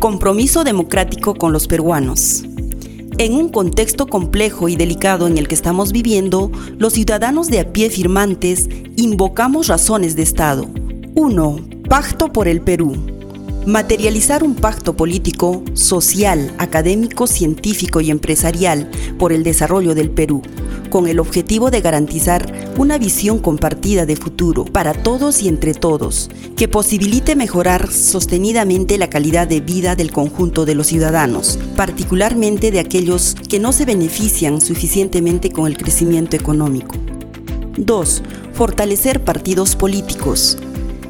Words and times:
Compromiso 0.00 0.64
democrático 0.64 1.34
con 1.34 1.52
los 1.52 1.66
peruanos. 1.66 2.42
En 3.18 3.34
un 3.34 3.50
contexto 3.50 4.06
complejo 4.06 4.70
y 4.70 4.74
delicado 4.74 5.26
en 5.26 5.36
el 5.36 5.46
que 5.46 5.54
estamos 5.54 5.92
viviendo, 5.92 6.50
los 6.78 6.94
ciudadanos 6.94 7.48
de 7.48 7.60
a 7.60 7.70
pie 7.70 7.90
firmantes 7.90 8.66
invocamos 8.96 9.66
razones 9.66 10.16
de 10.16 10.22
Estado. 10.22 10.66
1. 11.16 11.56
Pacto 11.86 12.32
por 12.32 12.48
el 12.48 12.62
Perú. 12.62 12.96
Materializar 13.66 14.42
un 14.42 14.54
pacto 14.54 14.96
político, 14.96 15.62
social, 15.74 16.54
académico, 16.56 17.26
científico 17.26 18.00
y 18.00 18.10
empresarial 18.10 18.90
por 19.18 19.34
el 19.34 19.42
desarrollo 19.42 19.94
del 19.94 20.08
Perú, 20.08 20.40
con 20.90 21.06
el 21.06 21.20
objetivo 21.20 21.70
de 21.70 21.80
garantizar 21.80 22.70
una 22.76 22.98
visión 22.98 23.38
compartida 23.38 24.04
de 24.04 24.16
futuro 24.16 24.64
para 24.64 24.92
todos 24.92 25.42
y 25.42 25.48
entre 25.48 25.72
todos, 25.72 26.28
que 26.56 26.68
posibilite 26.68 27.36
mejorar 27.36 27.90
sostenidamente 27.90 28.98
la 28.98 29.08
calidad 29.08 29.48
de 29.48 29.60
vida 29.60 29.96
del 29.96 30.10
conjunto 30.10 30.66
de 30.66 30.74
los 30.74 30.88
ciudadanos, 30.88 31.58
particularmente 31.76 32.70
de 32.70 32.80
aquellos 32.80 33.36
que 33.48 33.58
no 33.60 33.72
se 33.72 33.86
benefician 33.86 34.60
suficientemente 34.60 35.50
con 35.50 35.66
el 35.66 35.76
crecimiento 35.76 36.36
económico. 36.36 36.96
2. 37.78 38.22
Fortalecer 38.52 39.24
partidos 39.24 39.76
políticos. 39.76 40.58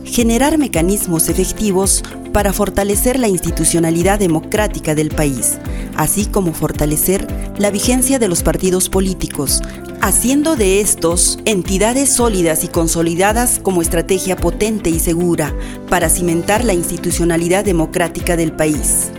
Generar 0.05 0.59
mecanismos 0.59 1.29
efectivos 1.29 2.03
para 2.33 2.53
fortalecer 2.53 3.19
la 3.19 3.29
institucionalidad 3.29 4.19
democrática 4.19 4.95
del 4.95 5.11
país, 5.11 5.59
así 5.97 6.27
como 6.27 6.53
fortalecer 6.53 7.27
la 7.59 7.71
vigencia 7.71 8.19
de 8.19 8.29
los 8.29 8.43
partidos 8.43 8.89
políticos, 8.89 9.63
haciendo 10.01 10.57
de 10.57 10.81
estos 10.81 11.39
entidades 11.45 12.11
sólidas 12.11 12.65
y 12.65 12.69
consolidadas 12.69 13.59
como 13.59 13.83
estrategia 13.83 14.37
potente 14.37 14.91
y 14.91 14.99
segura 14.99 15.55
para 15.89 16.09
cimentar 16.09 16.65
la 16.65 16.73
institucionalidad 16.73 17.65
democrática 17.65 18.37
del 18.37 18.53
país. 18.53 19.11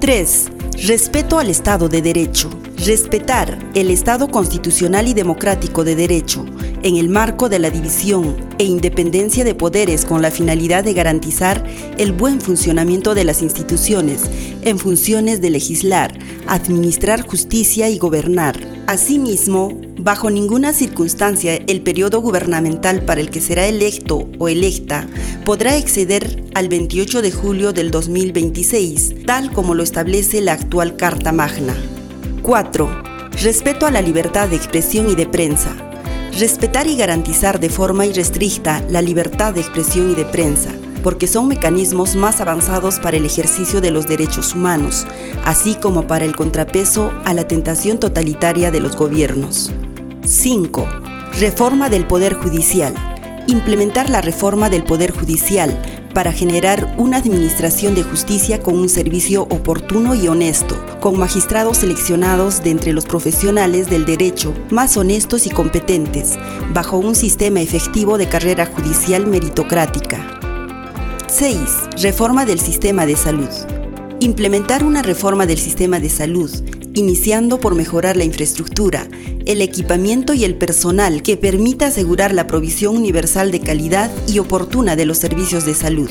3. 0.00 0.46
Respeto 0.86 1.38
al 1.38 1.48
Estado 1.48 1.88
de 1.88 2.02
Derecho. 2.02 2.50
Respetar 2.84 3.60
el 3.76 3.92
Estado 3.92 4.28
constitucional 4.28 5.06
y 5.06 5.14
democrático 5.14 5.84
de 5.84 5.94
derecho 5.94 6.44
en 6.82 6.96
el 6.96 7.08
marco 7.08 7.48
de 7.48 7.60
la 7.60 7.70
división 7.70 8.34
e 8.58 8.64
independencia 8.64 9.44
de 9.44 9.54
poderes 9.54 10.04
con 10.04 10.20
la 10.20 10.32
finalidad 10.32 10.82
de 10.82 10.92
garantizar 10.92 11.62
el 11.96 12.10
buen 12.10 12.40
funcionamiento 12.40 13.14
de 13.14 13.22
las 13.22 13.40
instituciones 13.40 14.22
en 14.62 14.80
funciones 14.80 15.40
de 15.40 15.50
legislar, 15.50 16.12
administrar 16.48 17.24
justicia 17.24 17.88
y 17.88 17.98
gobernar. 17.98 18.58
Asimismo, 18.88 19.80
bajo 19.96 20.28
ninguna 20.28 20.72
circunstancia 20.72 21.54
el 21.54 21.82
periodo 21.82 22.20
gubernamental 22.20 23.04
para 23.04 23.20
el 23.20 23.30
que 23.30 23.40
será 23.40 23.68
electo 23.68 24.28
o 24.40 24.48
electa 24.48 25.06
podrá 25.44 25.76
exceder 25.76 26.42
al 26.54 26.68
28 26.68 27.22
de 27.22 27.30
julio 27.30 27.72
del 27.72 27.92
2026, 27.92 29.24
tal 29.24 29.52
como 29.52 29.76
lo 29.76 29.84
establece 29.84 30.40
la 30.40 30.54
actual 30.54 30.96
Carta 30.96 31.30
Magna. 31.30 31.76
4. 32.42 33.02
Respeto 33.40 33.86
a 33.86 33.92
la 33.92 34.02
libertad 34.02 34.48
de 34.48 34.56
expresión 34.56 35.08
y 35.08 35.14
de 35.14 35.26
prensa. 35.26 35.76
Respetar 36.36 36.88
y 36.88 36.96
garantizar 36.96 37.60
de 37.60 37.68
forma 37.68 38.04
irrestricta 38.04 38.82
la 38.90 39.00
libertad 39.00 39.54
de 39.54 39.60
expresión 39.60 40.10
y 40.10 40.16
de 40.16 40.24
prensa, 40.24 40.72
porque 41.04 41.28
son 41.28 41.46
mecanismos 41.46 42.16
más 42.16 42.40
avanzados 42.40 42.98
para 42.98 43.16
el 43.16 43.26
ejercicio 43.26 43.80
de 43.80 43.92
los 43.92 44.08
derechos 44.08 44.54
humanos, 44.56 45.06
así 45.44 45.76
como 45.76 46.08
para 46.08 46.24
el 46.24 46.34
contrapeso 46.34 47.12
a 47.24 47.32
la 47.32 47.46
tentación 47.46 47.98
totalitaria 47.98 48.72
de 48.72 48.80
los 48.80 48.96
gobiernos. 48.96 49.70
5. 50.24 50.88
Reforma 51.38 51.90
del 51.90 52.06
Poder 52.08 52.34
Judicial. 52.34 52.92
Implementar 53.46 54.10
la 54.10 54.20
reforma 54.20 54.68
del 54.68 54.82
Poder 54.82 55.12
Judicial 55.12 56.01
para 56.12 56.32
generar 56.32 56.94
una 56.98 57.16
administración 57.16 57.94
de 57.94 58.02
justicia 58.02 58.60
con 58.60 58.78
un 58.78 58.88
servicio 58.88 59.42
oportuno 59.42 60.14
y 60.14 60.28
honesto, 60.28 60.76
con 61.00 61.18
magistrados 61.18 61.78
seleccionados 61.78 62.62
de 62.62 62.70
entre 62.70 62.92
los 62.92 63.04
profesionales 63.06 63.88
del 63.88 64.04
derecho 64.04 64.54
más 64.70 64.96
honestos 64.96 65.46
y 65.46 65.50
competentes, 65.50 66.38
bajo 66.72 66.98
un 66.98 67.14
sistema 67.14 67.60
efectivo 67.60 68.18
de 68.18 68.28
carrera 68.28 68.66
judicial 68.66 69.26
meritocrática. 69.26 70.38
6. 71.28 71.58
Reforma 72.02 72.44
del 72.44 72.60
sistema 72.60 73.06
de 73.06 73.16
salud. 73.16 73.48
Implementar 74.20 74.84
una 74.84 75.02
reforma 75.02 75.46
del 75.46 75.58
sistema 75.58 75.98
de 75.98 76.10
salud, 76.10 76.50
iniciando 76.94 77.58
por 77.58 77.74
mejorar 77.74 78.16
la 78.16 78.24
infraestructura, 78.24 79.08
el 79.46 79.62
equipamiento 79.62 80.34
y 80.34 80.44
el 80.44 80.54
personal 80.54 81.22
que 81.22 81.36
permita 81.36 81.86
asegurar 81.86 82.32
la 82.34 82.46
provisión 82.46 82.96
universal 82.96 83.50
de 83.50 83.60
calidad 83.60 84.10
y 84.26 84.38
oportuna 84.38 84.96
de 84.96 85.06
los 85.06 85.18
servicios 85.18 85.64
de 85.64 85.74
salud. 85.74 86.10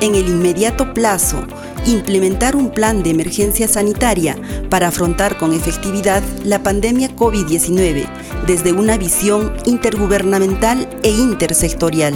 En 0.00 0.14
el 0.14 0.28
inmediato 0.28 0.92
plazo, 0.92 1.46
implementar 1.86 2.56
un 2.56 2.70
plan 2.70 3.02
de 3.02 3.10
emergencia 3.10 3.68
sanitaria 3.68 4.36
para 4.68 4.88
afrontar 4.88 5.38
con 5.38 5.54
efectividad 5.54 6.22
la 6.44 6.62
pandemia 6.62 7.14
COVID-19 7.16 8.06
desde 8.46 8.72
una 8.72 8.98
visión 8.98 9.52
intergubernamental 9.64 10.88
e 11.02 11.10
intersectorial. 11.10 12.14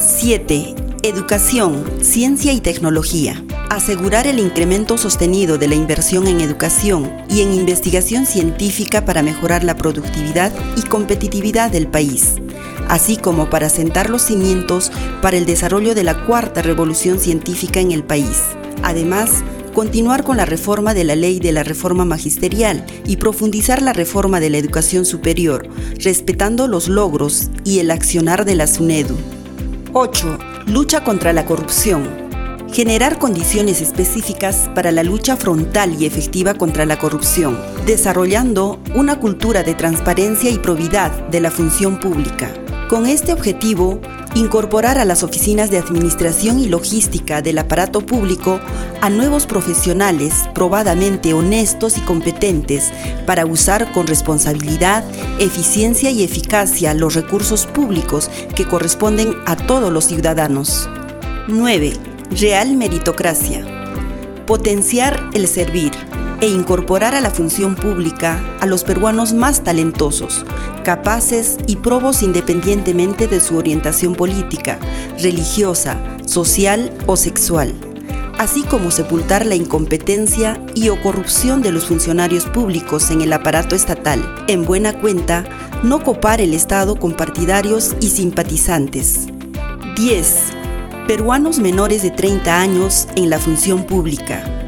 7. 0.00 0.85
Educación, 1.06 1.84
ciencia 2.02 2.52
y 2.52 2.60
tecnología 2.60 3.40
asegurar 3.70 4.26
el 4.26 4.40
incremento 4.40 4.98
sostenido 4.98 5.56
de 5.56 5.68
la 5.68 5.76
inversión 5.76 6.26
en 6.26 6.40
educación 6.40 7.12
y 7.30 7.42
en 7.42 7.54
investigación 7.54 8.26
científica 8.26 9.04
para 9.04 9.22
mejorar 9.22 9.62
la 9.62 9.76
productividad 9.76 10.52
y 10.76 10.82
competitividad 10.82 11.70
del 11.70 11.86
país, 11.86 12.34
así 12.88 13.16
como 13.16 13.48
para 13.50 13.68
sentar 13.68 14.10
los 14.10 14.22
cimientos 14.22 14.90
para 15.22 15.36
el 15.36 15.46
desarrollo 15.46 15.94
de 15.94 16.02
la 16.02 16.26
cuarta 16.26 16.60
revolución 16.60 17.20
científica 17.20 17.78
en 17.78 17.92
el 17.92 18.02
país. 18.02 18.42
Además, 18.82 19.44
continuar 19.74 20.24
con 20.24 20.36
la 20.36 20.44
reforma 20.44 20.92
de 20.92 21.04
la 21.04 21.14
ley 21.14 21.38
de 21.38 21.52
la 21.52 21.62
reforma 21.62 22.04
magisterial 22.04 22.84
y 23.06 23.18
profundizar 23.18 23.80
la 23.80 23.92
reforma 23.92 24.40
de 24.40 24.50
la 24.50 24.58
educación 24.58 25.04
superior, 25.04 25.68
respetando 26.02 26.66
los 26.66 26.88
logros 26.88 27.48
y 27.62 27.78
el 27.78 27.92
accionar 27.92 28.44
de 28.44 28.56
la 28.56 28.66
SUNEDU. 28.66 29.16
8. 29.92 30.55
Lucha 30.66 31.04
contra 31.04 31.32
la 31.32 31.46
corrupción 31.46 32.26
generar 32.72 33.18
condiciones 33.18 33.80
específicas 33.80 34.68
para 34.74 34.92
la 34.92 35.02
lucha 35.02 35.36
frontal 35.36 35.96
y 35.98 36.04
efectiva 36.04 36.54
contra 36.54 36.84
la 36.84 36.98
corrupción, 36.98 37.58
desarrollando 37.86 38.80
una 38.94 39.18
cultura 39.18 39.62
de 39.62 39.74
transparencia 39.74 40.50
y 40.50 40.58
probidad 40.58 41.10
de 41.28 41.40
la 41.40 41.50
función 41.50 41.98
pública. 41.98 42.52
Con 42.88 43.06
este 43.06 43.32
objetivo, 43.32 44.00
incorporar 44.36 44.98
a 44.98 45.04
las 45.04 45.24
oficinas 45.24 45.72
de 45.72 45.78
administración 45.78 46.60
y 46.60 46.68
logística 46.68 47.42
del 47.42 47.58
aparato 47.58 48.00
público 48.00 48.60
a 49.00 49.10
nuevos 49.10 49.44
profesionales 49.46 50.44
probadamente 50.54 51.34
honestos 51.34 51.98
y 51.98 52.00
competentes 52.02 52.92
para 53.26 53.44
usar 53.44 53.90
con 53.90 54.06
responsabilidad, 54.06 55.02
eficiencia 55.40 56.10
y 56.10 56.22
eficacia 56.22 56.94
los 56.94 57.16
recursos 57.16 57.66
públicos 57.66 58.30
que 58.54 58.68
corresponden 58.68 59.34
a 59.46 59.56
todos 59.56 59.92
los 59.92 60.04
ciudadanos. 60.04 60.88
9 61.48 61.92
Real 62.30 62.76
meritocracia. 62.76 63.64
Potenciar 64.46 65.30
el 65.34 65.48
servir 65.48 65.90
e 66.40 66.48
incorporar 66.48 67.14
a 67.14 67.20
la 67.20 67.30
función 67.30 67.74
pública 67.74 68.40
a 68.60 68.66
los 68.66 68.84
peruanos 68.84 69.32
más 69.32 69.64
talentosos, 69.64 70.44
capaces 70.84 71.56
y 71.66 71.76
probos 71.76 72.22
independientemente 72.22 73.26
de 73.26 73.40
su 73.40 73.56
orientación 73.56 74.14
política, 74.14 74.78
religiosa, 75.20 75.98
social 76.26 76.92
o 77.06 77.16
sexual, 77.16 77.74
así 78.38 78.62
como 78.62 78.90
sepultar 78.90 79.46
la 79.46 79.54
incompetencia 79.54 80.60
y 80.74 80.88
o 80.90 81.00
corrupción 81.02 81.62
de 81.62 81.72
los 81.72 81.86
funcionarios 81.86 82.44
públicos 82.46 83.10
en 83.10 83.22
el 83.22 83.32
aparato 83.32 83.74
estatal. 83.74 84.22
En 84.46 84.64
buena 84.64 85.00
cuenta, 85.00 85.44
no 85.82 86.02
copar 86.02 86.40
el 86.40 86.54
Estado 86.54 86.96
con 86.96 87.14
partidarios 87.14 87.94
y 88.00 88.08
simpatizantes. 88.08 89.26
10 89.96 90.36
peruanos 91.06 91.60
menores 91.60 92.02
de 92.02 92.10
30 92.10 92.60
años 92.60 93.08
en 93.14 93.30
la 93.30 93.38
función 93.38 93.84
pública. 93.84 94.65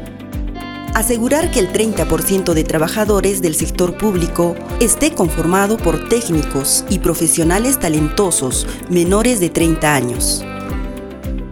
Asegurar 0.99 1.49
que 1.49 1.61
el 1.61 1.71
30% 1.71 2.53
de 2.53 2.65
trabajadores 2.65 3.41
del 3.41 3.55
sector 3.55 3.97
público 3.97 4.57
esté 4.81 5.13
conformado 5.13 5.77
por 5.77 6.09
técnicos 6.09 6.83
y 6.89 6.99
profesionales 6.99 7.79
talentosos 7.79 8.67
menores 8.89 9.39
de 9.39 9.49
30 9.49 9.95
años. 9.95 10.43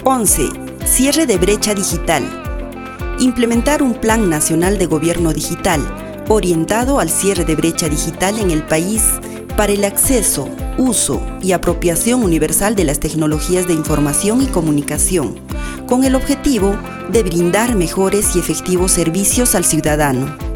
11. 0.03 0.49
Cierre 0.83 1.25
de 1.25 1.37
brecha 1.37 1.73
digital. 1.73 2.25
Implementar 3.19 3.81
un 3.81 3.93
plan 3.93 4.29
nacional 4.29 4.77
de 4.77 4.85
gobierno 4.85 5.31
digital 5.31 5.79
orientado 6.27 6.99
al 6.99 7.09
cierre 7.09 7.45
de 7.45 7.55
brecha 7.55 7.87
digital 7.87 8.39
en 8.39 8.51
el 8.51 8.63
país 8.63 9.01
para 9.55 9.71
el 9.71 9.85
acceso, 9.85 10.49
uso 10.77 11.21
y 11.41 11.53
apropiación 11.53 12.21
universal 12.21 12.75
de 12.75 12.83
las 12.83 12.99
tecnologías 12.99 13.65
de 13.65 13.75
información 13.75 14.41
y 14.41 14.47
comunicación, 14.47 15.46
con 15.87 16.03
el 16.03 16.13
objetivo 16.13 16.77
de 17.09 17.23
brindar 17.23 17.75
mejores 17.75 18.35
y 18.35 18.39
efectivos 18.39 18.91
servicios 18.91 19.55
al 19.55 19.65
ciudadano. 19.65 20.46